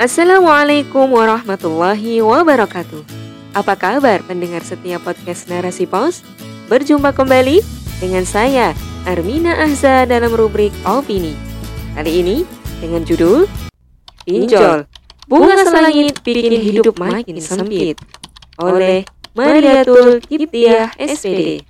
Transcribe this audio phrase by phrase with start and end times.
[0.00, 3.04] Assalamualaikum warahmatullahi wabarakatuh.
[3.52, 6.24] Apa kabar pendengar setiap podcast Narasi Pos?
[6.72, 7.60] Berjumpa kembali
[8.00, 8.72] dengan saya,
[9.04, 11.36] Armina Ahza dalam rubrik Opini.
[11.92, 12.48] Kali ini
[12.80, 13.44] dengan judul
[14.24, 14.88] Pinjol,
[15.28, 18.00] Bunga Selangit Bikin Hidup Makin Sempit
[18.56, 19.04] oleh
[19.36, 21.60] Mariatul Kiptiah SPD.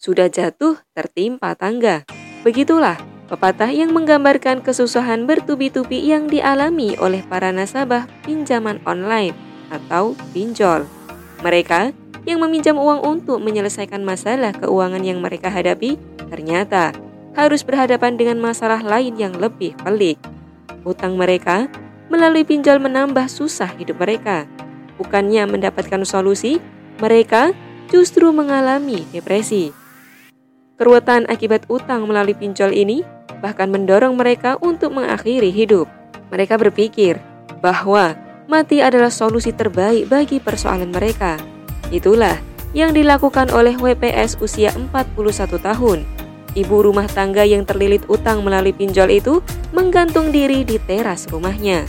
[0.00, 2.08] Sudah jatuh tertimpa tangga.
[2.40, 2.96] Begitulah
[3.26, 9.34] Pepatah yang menggambarkan kesusahan bertubi-tubi yang dialami oleh para nasabah pinjaman online
[9.74, 10.86] atau pinjol.
[11.42, 11.90] Mereka
[12.22, 15.98] yang meminjam uang untuk menyelesaikan masalah keuangan yang mereka hadapi
[16.30, 16.94] ternyata
[17.34, 20.22] harus berhadapan dengan masalah lain yang lebih pelik.
[20.86, 21.66] Utang mereka
[22.06, 24.46] melalui pinjol menambah susah hidup mereka.
[25.02, 26.62] Bukannya mendapatkan solusi,
[27.02, 27.50] mereka
[27.90, 29.74] justru mengalami depresi.
[30.78, 33.04] Keruwetan akibat utang melalui pinjol ini
[33.40, 35.86] bahkan mendorong mereka untuk mengakhiri hidup.
[36.32, 37.20] Mereka berpikir
[37.60, 41.38] bahwa mati adalah solusi terbaik bagi persoalan mereka.
[41.90, 42.38] Itulah
[42.74, 45.16] yang dilakukan oleh WPS usia 41
[45.58, 46.04] tahun.
[46.56, 49.44] Ibu rumah tangga yang terlilit utang melalui pinjol itu
[49.76, 51.84] menggantung diri di teras rumahnya.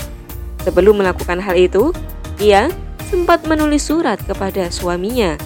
[0.67, 1.95] Sebelum melakukan hal itu,
[2.43, 2.67] ia
[3.07, 5.39] sempat menulis surat kepada suaminya.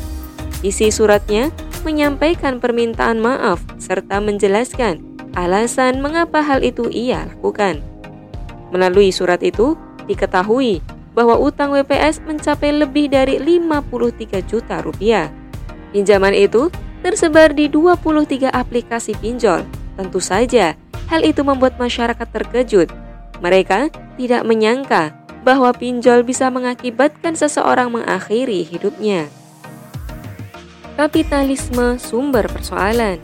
[0.66, 1.54] Isi suratnya
[1.86, 7.80] menyampaikan permintaan maaf serta menjelaskan alasan mengapa hal itu ia lakukan.
[8.72, 9.76] Melalui surat itu,
[10.08, 10.80] diketahui
[11.12, 15.28] bahwa utang WPS mencapai lebih dari 53 juta rupiah.
[15.92, 16.72] Pinjaman itu
[17.04, 19.68] tersebar di 23 aplikasi pinjol.
[20.00, 20.80] Tentu saja,
[21.12, 22.88] hal itu membuat masyarakat terkejut.
[23.44, 25.12] Mereka tidak menyangka
[25.44, 29.28] bahwa pinjol bisa mengakibatkan seseorang mengakhiri hidupnya.
[30.96, 33.18] Kapitalisme sumber persoalan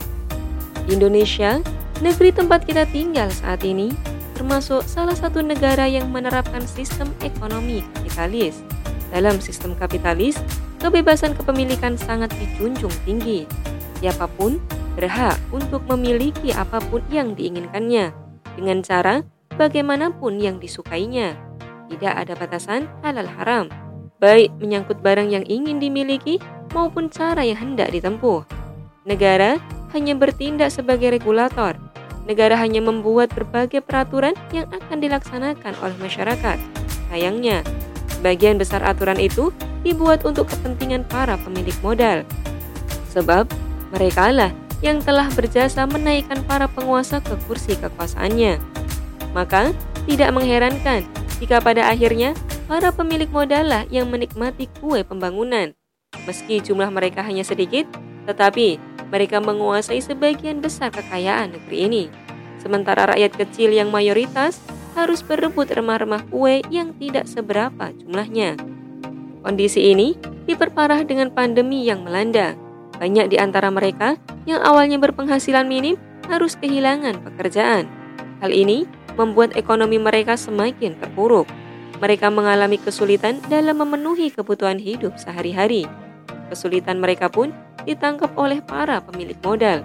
[0.90, 1.62] Indonesia
[1.98, 3.90] Negeri tempat kita tinggal saat ini
[4.38, 8.62] termasuk salah satu negara yang menerapkan sistem ekonomi kapitalis.
[9.10, 10.38] Dalam sistem kapitalis,
[10.78, 13.50] kebebasan kepemilikan sangat dijunjung tinggi.
[13.98, 14.62] Siapa pun
[14.94, 18.14] berhak untuk memiliki apa pun yang diinginkannya
[18.54, 19.26] dengan cara
[19.58, 21.34] bagaimanapun yang disukainya.
[21.90, 23.66] Tidak ada batasan halal haram,
[24.22, 26.38] baik menyangkut barang yang ingin dimiliki
[26.70, 28.46] maupun cara yang hendak ditempuh.
[29.02, 29.58] Negara
[29.90, 31.87] hanya bertindak sebagai regulator
[32.28, 36.60] negara hanya membuat berbagai peraturan yang akan dilaksanakan oleh masyarakat.
[37.08, 37.64] Sayangnya,
[38.12, 39.48] sebagian besar aturan itu
[39.80, 42.28] dibuat untuk kepentingan para pemilik modal.
[43.16, 43.48] Sebab
[43.96, 44.52] mereka lah
[44.84, 48.60] yang telah berjasa menaikkan para penguasa ke kursi kekuasaannya.
[49.32, 49.72] Maka,
[50.04, 51.08] tidak mengherankan
[51.40, 52.36] jika pada akhirnya
[52.68, 55.72] para pemilik modal lah yang menikmati kue pembangunan.
[56.28, 57.88] Meski jumlah mereka hanya sedikit,
[58.28, 58.76] tetapi
[59.08, 62.04] mereka menguasai sebagian besar kekayaan negeri ini.
[62.58, 64.60] Sementara rakyat kecil yang mayoritas
[64.98, 68.58] harus berebut remah-remah kue yang tidak seberapa jumlahnya.
[69.46, 70.18] Kondisi ini
[70.50, 72.58] diperparah dengan pandemi yang melanda.
[72.98, 75.94] Banyak di antara mereka yang awalnya berpenghasilan minim
[76.26, 77.86] harus kehilangan pekerjaan.
[78.42, 81.46] Hal ini membuat ekonomi mereka semakin terpuruk.
[81.98, 85.86] Mereka mengalami kesulitan dalam memenuhi kebutuhan hidup sehari-hari.
[86.50, 87.50] Kesulitan mereka pun
[87.88, 89.80] ditangkap oleh para pemilik modal.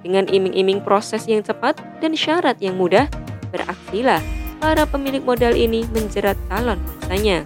[0.00, 3.06] Dengan iming-iming proses yang cepat dan syarat yang mudah,
[3.52, 4.24] beraksilah
[4.58, 7.44] para pemilik modal ini menjerat calon mangsanya.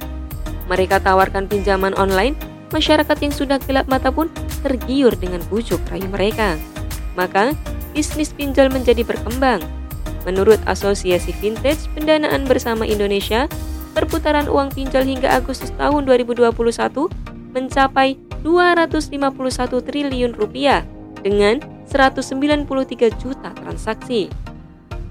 [0.71, 2.39] Mereka tawarkan pinjaman online,
[2.71, 4.31] masyarakat yang sudah gelap mata pun
[4.63, 6.55] tergiur dengan bujuk rayu mereka.
[7.19, 7.53] Maka,
[7.93, 9.61] bisnis pinjol menjadi berkembang.
[10.27, 13.47] Menurut Asosiasi Vintage Pendanaan Bersama Indonesia,
[13.95, 16.51] perputaran uang pinjol hingga Agustus tahun 2021
[17.55, 20.83] mencapai 251 triliun rupiah
[21.21, 22.67] dengan 193
[23.21, 24.29] juta transaksi.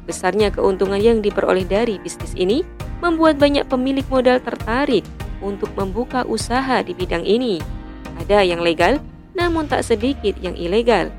[0.05, 2.61] Besarnya keuntungan yang diperoleh dari bisnis ini
[3.01, 5.03] membuat banyak pemilik modal tertarik
[5.41, 7.57] untuk membuka usaha di bidang ini.
[8.21, 9.01] Ada yang legal,
[9.33, 11.11] namun tak sedikit yang ilegal.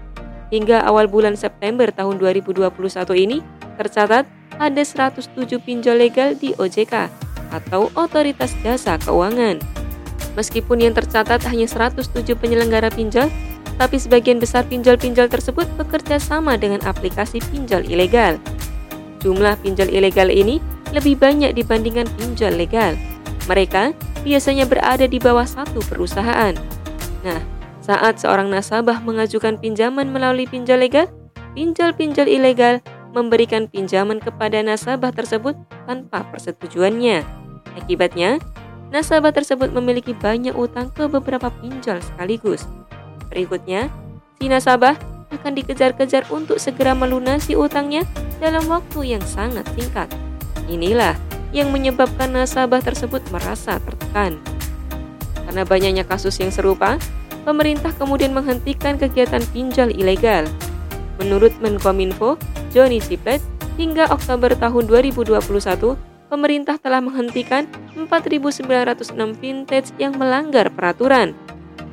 [0.54, 2.70] Hingga awal bulan September tahun 2021
[3.18, 3.42] ini,
[3.76, 4.24] tercatat
[4.56, 7.10] ada 107 pinjol legal di OJK
[7.52, 9.75] atau Otoritas Jasa Keuangan.
[10.36, 13.32] Meskipun yang tercatat hanya 107 penyelenggara pinjol,
[13.80, 18.36] tapi sebagian besar pinjol-pinjol tersebut bekerja sama dengan aplikasi pinjol ilegal.
[19.24, 20.60] Jumlah pinjol ilegal ini
[20.92, 22.94] lebih banyak dibandingkan pinjol legal.
[23.48, 26.52] Mereka biasanya berada di bawah satu perusahaan.
[27.24, 27.40] Nah,
[27.80, 31.08] saat seorang nasabah mengajukan pinjaman melalui pinjol legal,
[31.56, 32.84] pinjol-pinjol ilegal
[33.16, 35.56] memberikan pinjaman kepada nasabah tersebut
[35.88, 37.24] tanpa persetujuannya.
[37.80, 38.36] Akibatnya,
[38.90, 42.66] nasabah tersebut memiliki banyak utang ke beberapa pinjol sekaligus.
[43.30, 43.90] Berikutnya,
[44.38, 44.94] si nasabah
[45.34, 48.06] akan dikejar-kejar untuk segera melunasi utangnya
[48.38, 50.06] dalam waktu yang sangat singkat.
[50.70, 51.18] Inilah
[51.50, 54.38] yang menyebabkan nasabah tersebut merasa tertekan.
[55.46, 56.98] Karena banyaknya kasus yang serupa,
[57.46, 60.44] pemerintah kemudian menghentikan kegiatan pinjol ilegal.
[61.22, 62.36] Menurut Menkominfo,
[62.74, 63.40] Johnny Siplet,
[63.78, 65.38] hingga Oktober tahun 2021,
[66.28, 67.64] pemerintah telah menghentikan
[67.96, 71.32] 4.906 vintage yang melanggar peraturan.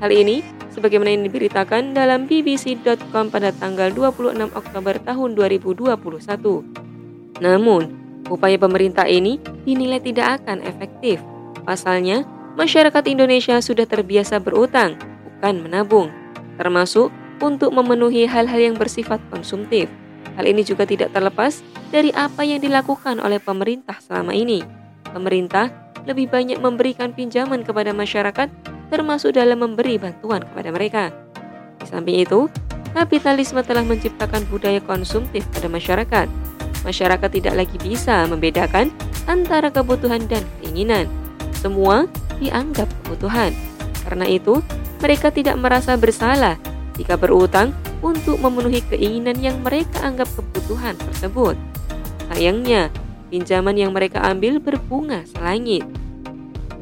[0.03, 0.43] Hal ini
[0.75, 7.39] sebagaimana yang diberitakan dalam bbc.com pada tanggal 26 Oktober tahun 2021.
[7.39, 7.83] Namun,
[8.27, 11.23] upaya pemerintah ini dinilai tidak akan efektif.
[11.63, 12.27] Pasalnya,
[12.59, 16.11] masyarakat Indonesia sudah terbiasa berutang, bukan menabung,
[16.59, 17.07] termasuk
[17.39, 19.87] untuk memenuhi hal-hal yang bersifat konsumtif.
[20.33, 21.61] Hal ini juga tidak terlepas
[21.93, 24.65] dari apa yang dilakukan oleh pemerintah selama ini.
[25.13, 25.69] Pemerintah
[26.03, 28.47] lebih banyak memberikan pinjaman kepada masyarakat
[28.93, 31.03] termasuk dalam memberi bantuan kepada mereka.
[31.81, 32.45] Di samping itu,
[32.93, 36.27] kapitalisme telah menciptakan budaya konsumtif pada masyarakat.
[36.83, 38.91] Masyarakat tidak lagi bisa membedakan
[39.25, 41.07] antara kebutuhan dan keinginan.
[41.55, 42.05] Semua
[42.37, 43.55] dianggap kebutuhan.
[44.03, 44.59] Karena itu,
[44.99, 46.59] mereka tidak merasa bersalah
[46.99, 47.71] jika berutang
[48.03, 51.55] untuk memenuhi keinginan yang mereka anggap kebutuhan tersebut.
[52.29, 52.91] Sayangnya,
[53.33, 55.81] pinjaman yang mereka ambil berbunga selangit.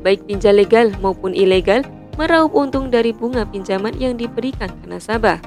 [0.03, 1.87] Baik pinjal legal maupun ilegal
[2.19, 5.39] meraup untung dari bunga pinjaman yang diberikan ke nasabah.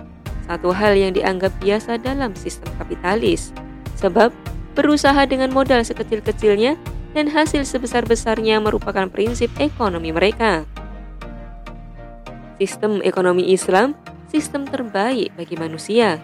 [0.49, 3.53] Satu hal yang dianggap biasa dalam sistem kapitalis.
[4.01, 4.33] Sebab
[4.73, 6.81] berusaha dengan modal sekecil-kecilnya
[7.13, 10.65] dan hasil sebesar-besarnya merupakan prinsip ekonomi mereka.
[12.57, 13.93] Sistem ekonomi Islam
[14.35, 16.19] sistem terbaik bagi manusia.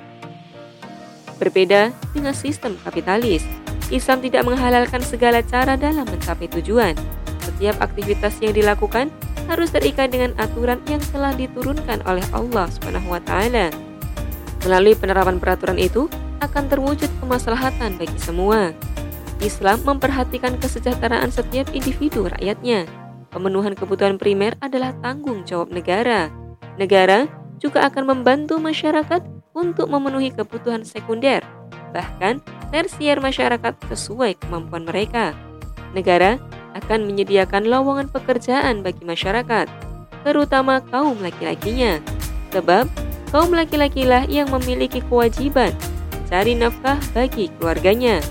[1.39, 3.47] Berbeda dengan sistem kapitalis,
[3.91, 6.95] Islam tidak menghalalkan segala cara dalam mencapai tujuan.
[7.43, 9.11] Setiap aktivitas yang dilakukan
[9.51, 13.75] harus terikat dengan aturan yang telah diturunkan oleh Allah Subhanahu wa taala.
[14.63, 16.07] Melalui penerapan peraturan itu
[16.39, 18.71] akan terwujud kemaslahatan bagi semua.
[19.43, 22.87] Islam memperhatikan kesejahteraan setiap individu rakyatnya.
[23.35, 26.29] Pemenuhan kebutuhan primer adalah tanggung jawab negara.
[26.77, 27.27] Negara
[27.59, 29.23] juga akan membantu masyarakat
[29.57, 31.43] untuk memenuhi kebutuhan sekunder,
[31.91, 32.39] bahkan
[32.71, 35.35] tersier masyarakat sesuai kemampuan mereka.
[35.93, 36.39] Negara
[36.79, 39.67] akan menyediakan lowongan pekerjaan bagi masyarakat,
[40.23, 41.99] terutama kaum laki-lakinya.
[42.55, 42.87] Sebab
[43.35, 45.75] kaum laki-lakilah yang memiliki kewajiban
[46.15, 48.23] mencari nafkah bagi keluarganya.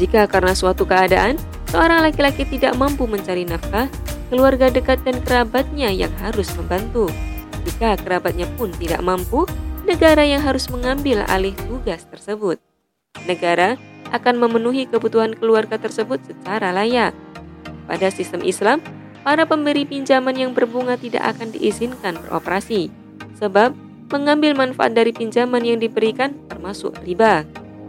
[0.00, 1.36] Jika karena suatu keadaan,
[1.68, 3.88] seorang laki-laki tidak mampu mencari nafkah,
[4.32, 7.12] keluarga dekat dan kerabatnya yang harus membantu.
[7.68, 9.44] Jika kerabatnya pun tidak mampu,
[9.84, 12.56] negara yang harus mengambil alih tugas tersebut.
[13.24, 13.80] Negara
[14.12, 17.16] akan memenuhi kebutuhan keluarga tersebut secara layak.
[17.88, 18.84] Pada sistem Islam,
[19.26, 22.92] para pemberi pinjaman yang berbunga tidak akan diizinkan beroperasi,
[23.38, 23.74] sebab
[24.12, 27.42] mengambil manfaat dari pinjaman yang diberikan termasuk riba.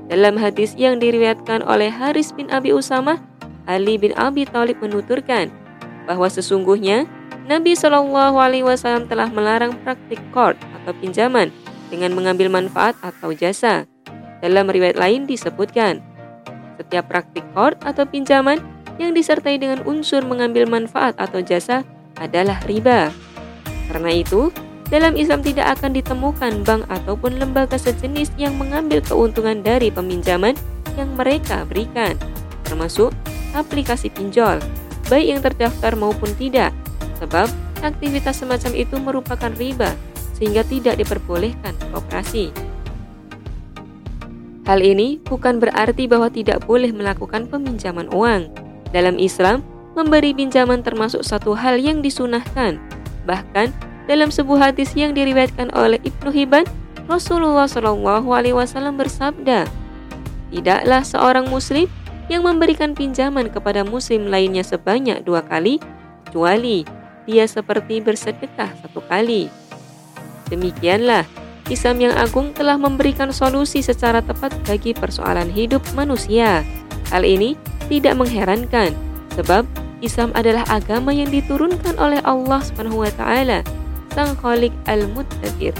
[0.07, 3.19] Dalam hadis yang diriwayatkan oleh Haris bin Abi Usamah,
[3.67, 5.51] Ali bin Abi Thalib menuturkan
[6.07, 7.03] bahwa sesungguhnya
[7.45, 11.51] Nabi Shallallahu Alaihi Wasallam telah melarang praktik kord atau pinjaman
[11.91, 13.87] dengan mengambil manfaat atau jasa.
[14.43, 16.01] Dalam riwayat lain disebutkan,
[16.77, 18.61] setiap praktik kord atau pinjaman
[19.01, 21.81] yang disertai dengan unsur mengambil manfaat atau jasa
[22.17, 23.09] adalah riba.
[23.89, 24.49] Karena itu,
[24.87, 30.55] dalam Islam tidak akan ditemukan bank ataupun lembaga sejenis yang mengambil keuntungan dari peminjaman
[30.95, 32.17] yang mereka berikan,
[32.65, 33.13] termasuk
[33.53, 34.61] aplikasi pinjol,
[35.11, 36.73] baik yang terdaftar maupun tidak,
[37.21, 37.49] sebab
[37.85, 39.93] aktivitas semacam itu merupakan riba
[40.37, 42.66] sehingga tidak diperbolehkan beroperasi.
[44.67, 48.51] Hal ini bukan berarti bahwa tidak boleh melakukan peminjaman uang,
[48.91, 49.63] dalam Islam,
[49.95, 52.75] memberi pinjaman termasuk satu hal yang disunahkan.
[53.23, 53.71] Bahkan
[54.11, 56.67] dalam sebuah hadis yang diriwayatkan oleh Ibnu Hibban,
[57.07, 59.63] Rasulullah Shallallahu Alaihi Wasallam bersabda,
[60.51, 61.87] tidaklah seorang Muslim
[62.27, 65.79] yang memberikan pinjaman kepada Muslim lainnya sebanyak dua kali,
[66.27, 66.83] kecuali
[67.23, 69.47] dia seperti bersedekah satu kali.
[70.51, 71.23] Demikianlah,
[71.67, 76.63] Islam yang agung telah memberikan solusi secara tepat bagi persoalan hidup manusia.
[77.11, 77.59] Hal ini
[77.91, 78.95] tidak mengherankan,
[79.35, 79.67] sebab
[79.99, 82.63] Islam adalah agama yang diturunkan oleh Allah
[83.15, 83.59] taala,
[84.15, 85.75] Sang Khalik Al-Muttadir.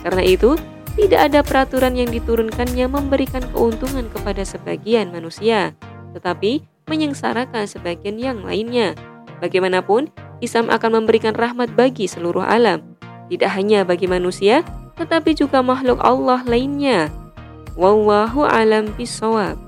[0.00, 0.56] Karena itu,
[0.96, 5.76] tidak ada peraturan yang diturunkannya memberikan keuntungan kepada sebagian manusia,
[6.16, 8.96] tetapi menyengsarakan sebagian yang lainnya.
[9.38, 12.82] Bagaimanapun, Islam akan memberikan rahmat bagi seluruh alam,
[13.30, 14.66] tidak hanya bagi manusia,
[14.98, 17.08] tetapi juga makhluk Allah lainnya.
[17.78, 19.67] Wallahu alam bisawab.